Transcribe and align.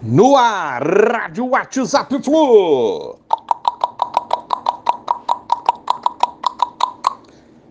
No 0.00 0.36
ar, 0.36 0.80
Rádio 0.80 1.48
WhatsApp 1.48 2.22
Flu. 2.22 3.18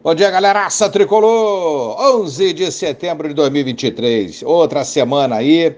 Bom 0.03 0.13
dia, 0.13 0.29
galeraça 0.29 0.89
tricolor. 0.89 1.95
11 2.21 2.51
de 2.51 2.69
setembro 2.69 3.29
de 3.29 3.33
2023, 3.33 4.43
outra 4.43 4.83
semana 4.83 5.37
aí. 5.37 5.73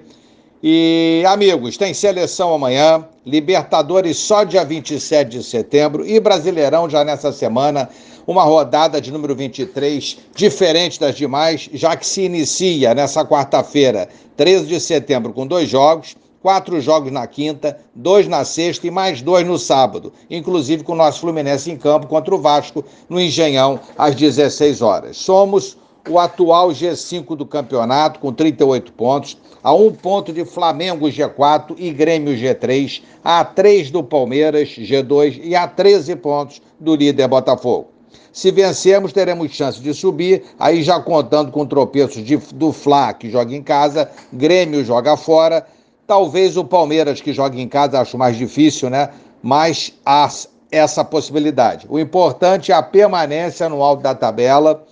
E, 0.60 1.22
amigos, 1.28 1.76
tem 1.76 1.94
seleção 1.94 2.52
amanhã, 2.52 3.06
Libertadores 3.24 4.18
só 4.18 4.42
dia 4.42 4.64
27 4.64 5.28
de 5.30 5.44
setembro 5.44 6.04
e 6.04 6.18
Brasileirão 6.18 6.90
já 6.90 7.04
nessa 7.04 7.30
semana. 7.30 7.88
Uma 8.26 8.42
rodada 8.42 9.00
de 9.00 9.12
número 9.12 9.36
23, 9.36 10.18
diferente 10.34 10.98
das 10.98 11.14
demais, 11.14 11.70
já 11.72 11.96
que 11.96 12.06
se 12.06 12.22
inicia 12.22 12.92
nessa 12.92 13.24
quarta-feira, 13.24 14.08
13 14.36 14.66
de 14.66 14.80
setembro, 14.80 15.32
com 15.32 15.46
dois 15.46 15.68
jogos 15.68 16.16
quatro 16.40 16.80
jogos 16.80 17.12
na 17.12 17.26
quinta, 17.26 17.78
dois 17.94 18.26
na 18.26 18.44
sexta 18.44 18.86
e 18.86 18.90
mais 18.90 19.22
dois 19.22 19.46
no 19.46 19.58
sábado, 19.58 20.12
inclusive 20.30 20.82
com 20.82 20.92
o 20.92 20.96
nosso 20.96 21.20
Fluminense 21.20 21.70
em 21.70 21.76
campo 21.76 22.06
contra 22.06 22.34
o 22.34 22.38
Vasco 22.38 22.84
no 23.08 23.20
Engenhão 23.20 23.78
às 23.96 24.14
16 24.14 24.82
horas. 24.82 25.16
Somos 25.16 25.76
o 26.08 26.18
atual 26.18 26.70
G5 26.70 27.36
do 27.36 27.44
campeonato 27.44 28.20
com 28.20 28.32
38 28.32 28.92
pontos, 28.92 29.36
a 29.62 29.72
um 29.74 29.92
ponto 29.92 30.32
de 30.32 30.44
Flamengo 30.44 31.06
G4 31.06 31.74
e 31.76 31.90
Grêmio 31.90 32.34
G3, 32.34 33.02
a 33.22 33.44
3 33.44 33.90
do 33.90 34.02
Palmeiras 34.02 34.68
G2 34.70 35.40
e 35.42 35.54
a 35.54 35.68
13 35.68 36.16
pontos 36.16 36.62
do 36.78 36.96
líder 36.96 37.28
Botafogo. 37.28 37.88
Se 38.32 38.50
vencermos, 38.50 39.12
teremos 39.12 39.52
chance 39.52 39.80
de 39.80 39.92
subir, 39.92 40.44
aí 40.58 40.82
já 40.82 41.00
contando 41.00 41.50
com 41.50 41.66
tropeços 41.66 42.24
de, 42.24 42.36
do 42.36 42.72
Fla, 42.72 43.12
que 43.12 43.28
joga 43.28 43.54
em 43.54 43.62
casa, 43.62 44.10
Grêmio 44.32 44.84
joga 44.84 45.16
fora, 45.16 45.66
Talvez 46.10 46.56
o 46.56 46.64
Palmeiras, 46.64 47.20
que 47.20 47.32
joga 47.32 47.56
em 47.60 47.68
casa, 47.68 48.00
acho 48.00 48.18
mais 48.18 48.36
difícil, 48.36 48.90
né? 48.90 49.10
Mas 49.40 49.94
há 50.04 50.28
essa 50.68 51.04
possibilidade. 51.04 51.86
O 51.88 52.00
importante 52.00 52.72
é 52.72 52.74
a 52.74 52.82
permanência 52.82 53.68
no 53.68 53.80
alto 53.80 54.02
da 54.02 54.12
tabela. 54.12 54.84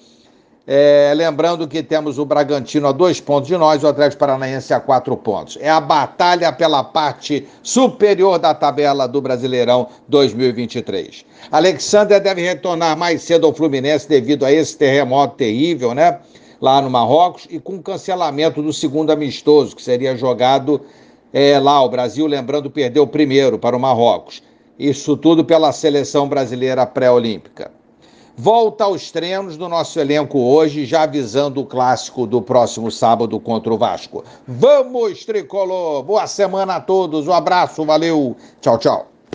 É, 0.64 1.12
lembrando 1.16 1.66
que 1.66 1.82
temos 1.82 2.20
o 2.20 2.24
Bragantino 2.24 2.86
a 2.86 2.92
dois 2.92 3.18
pontos 3.20 3.48
de 3.48 3.56
nós, 3.56 3.82
o 3.82 3.88
Atlético 3.88 4.20
Paranaense 4.20 4.72
a 4.72 4.78
quatro 4.78 5.16
pontos. 5.16 5.58
É 5.60 5.68
a 5.68 5.80
batalha 5.80 6.52
pela 6.52 6.84
parte 6.84 7.48
superior 7.64 8.38
da 8.38 8.54
tabela 8.54 9.08
do 9.08 9.20
Brasileirão 9.20 9.88
2023. 10.06 11.24
Alexander 11.50 12.20
deve 12.20 12.42
retornar 12.42 12.96
mais 12.96 13.22
cedo 13.22 13.44
ao 13.44 13.52
Fluminense 13.52 14.08
devido 14.08 14.46
a 14.46 14.52
esse 14.52 14.78
terremoto 14.78 15.34
terrível, 15.34 15.94
né? 15.94 16.20
Lá 16.60 16.80
no 16.80 16.88
Marrocos 16.88 17.48
e 17.50 17.58
com 17.58 17.74
o 17.74 17.82
cancelamento 17.82 18.62
do 18.62 18.72
segundo 18.72 19.10
amistoso, 19.10 19.74
que 19.74 19.82
seria 19.82 20.16
jogado 20.16 20.80
é, 21.32 21.58
lá, 21.58 21.82
o 21.82 21.88
Brasil, 21.88 22.26
lembrando, 22.26 22.70
perdeu 22.70 23.02
o 23.02 23.06
primeiro 23.06 23.58
para 23.58 23.76
o 23.76 23.80
Marrocos. 23.80 24.42
Isso 24.78 25.16
tudo 25.16 25.44
pela 25.44 25.72
seleção 25.72 26.28
brasileira 26.28 26.86
pré-olímpica. 26.86 27.70
Volta 28.36 28.84
aos 28.84 29.10
treinos 29.10 29.56
do 29.56 29.68
nosso 29.68 29.98
elenco 29.98 30.38
hoje, 30.38 30.86
já 30.86 31.02
avisando 31.02 31.60
o 31.60 31.66
clássico 31.66 32.24
do 32.24 32.40
próximo 32.40 32.88
sábado 32.88 33.40
contra 33.40 33.74
o 33.74 33.76
Vasco. 33.76 34.22
Vamos, 34.46 35.24
tricolor! 35.24 36.04
Boa 36.04 36.26
semana 36.28 36.76
a 36.76 36.80
todos, 36.80 37.26
um 37.26 37.32
abraço, 37.32 37.84
valeu, 37.84 38.36
tchau, 38.60 38.78
tchau. 38.78 39.17